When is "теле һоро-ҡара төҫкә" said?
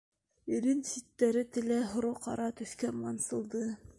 1.57-2.93